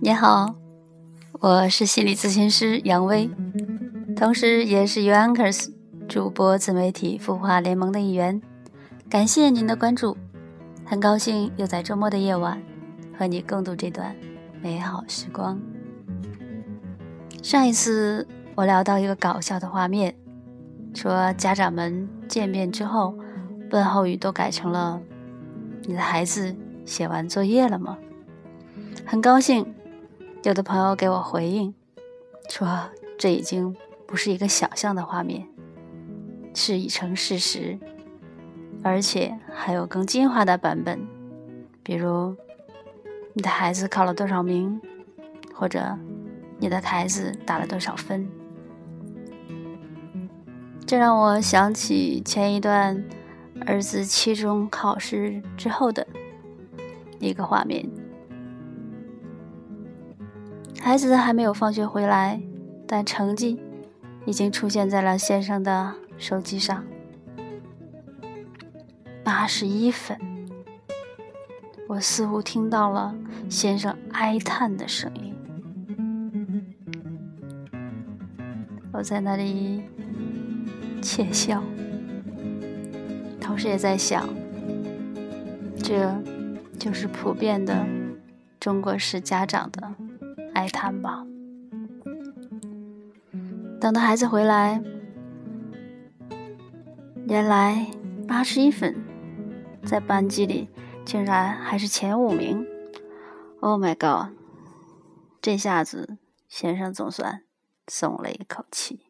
[0.00, 0.54] 你好，
[1.40, 3.28] 我是心理咨询师杨威，
[4.16, 5.70] 同时也是 Uncers
[6.08, 8.40] 主播自媒体孵化联盟的一员。
[9.10, 10.16] 感谢您的关注，
[10.84, 12.62] 很高兴又在周末的夜晚
[13.18, 14.14] 和你共度这段
[14.62, 15.60] 美好时光。
[17.42, 20.14] 上一次我聊到一个搞笑的画面，
[20.94, 23.14] 说家长们见面之后，
[23.70, 25.00] 问候语都改成了
[25.84, 26.54] “你的孩子
[26.84, 27.98] 写完作业了吗？”
[29.06, 29.74] 很高兴。
[30.44, 31.74] 有的朋友给我回应
[32.48, 33.76] 说：“这已经
[34.06, 35.46] 不是一个想象的画面，
[36.54, 37.78] 是已成事实，
[38.82, 41.00] 而且还有更进化的版本，
[41.82, 42.36] 比如
[43.34, 44.80] 你的孩子考了多少名，
[45.52, 45.98] 或者
[46.58, 48.26] 你的孩子打了多少分。”
[50.86, 53.04] 这让我想起前一段
[53.66, 56.06] 儿子期中考试之后的
[57.18, 57.88] 一个画面。
[60.80, 62.40] 孩子还没有放学回来，
[62.86, 63.60] 但成绩
[64.24, 66.84] 已经出现在了先生的手机上，
[69.22, 70.18] 八十一分。
[71.88, 73.14] 我似乎听到了
[73.48, 75.34] 先生哀叹的声音，
[78.92, 79.82] 我在那里
[81.00, 81.62] 窃笑，
[83.48, 84.28] 同时也在想，
[85.82, 86.14] 这
[86.78, 87.86] 就是普遍的
[88.60, 89.94] 中国式家长的。
[90.52, 91.24] 哀叹吧。
[93.80, 94.82] 等到孩子回来，
[97.26, 97.90] 原来
[98.26, 98.94] 八十一分，
[99.82, 100.68] 在班级里
[101.06, 102.66] 竟然还是前五名。
[103.60, 104.36] Oh my god！
[105.40, 106.18] 这下子
[106.48, 107.44] 先生总算
[107.86, 109.07] 松了一口气。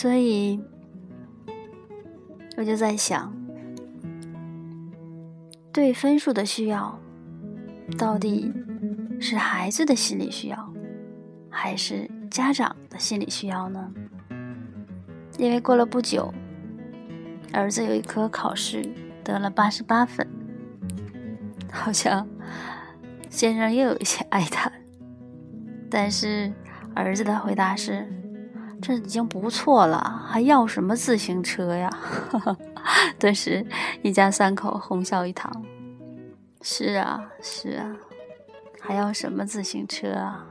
[0.00, 0.58] 所以，
[2.56, 3.30] 我就在想，
[5.70, 6.98] 对分数的需要，
[7.98, 8.50] 到底
[9.20, 10.72] 是孩子的心理需要，
[11.50, 13.92] 还是家长的心理需要呢？
[15.36, 16.32] 因为过了不久，
[17.52, 18.82] 儿子有一科考试
[19.22, 20.26] 得了八十八分，
[21.70, 22.26] 好像
[23.28, 24.72] 先生又有一些哀叹，
[25.90, 26.50] 但是
[26.94, 28.10] 儿子的回答是。
[28.82, 31.90] 这已经不错了，还要什么自行车呀？
[33.18, 33.66] 顿时，
[34.02, 35.50] 一家三口哄笑一堂。
[36.62, 37.96] 是啊，是啊，
[38.80, 40.46] 还要什么自行车啊？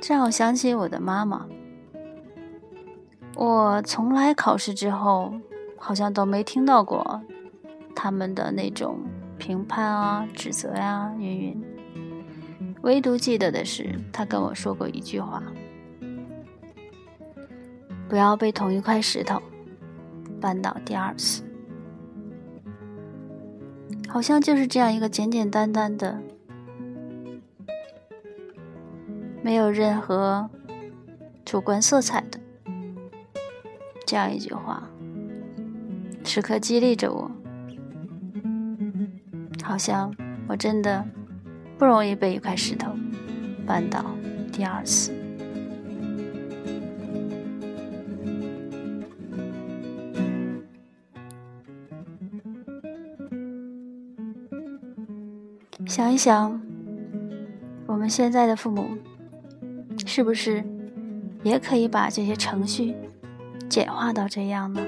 [0.00, 1.46] 这让我想起我的妈妈。
[3.34, 5.32] 我从来考试之后，
[5.78, 7.22] 好像都没听到过
[7.94, 9.00] 他们的那种
[9.38, 11.64] 评判啊、指责呀，云云。
[12.82, 15.42] 唯独记得的是，他跟我说过一句话。
[18.12, 19.40] 不要被同一块石头
[20.38, 21.42] 绊倒第二次，
[24.06, 26.20] 好像就是这样一个简简单单的、
[29.42, 30.50] 没有任何
[31.42, 32.38] 主观色彩的
[34.06, 34.90] 这样一句话，
[36.22, 37.30] 时刻激励着我。
[39.62, 40.14] 好像
[40.46, 41.02] 我真的
[41.78, 42.92] 不容易被一块石头
[43.66, 44.04] 绊倒
[44.52, 45.14] 第二次。
[55.86, 56.60] 想一想，
[57.86, 58.96] 我们现在的父母，
[60.06, 60.64] 是不是
[61.42, 62.94] 也可以把这些程序
[63.68, 64.80] 简化到这样呢？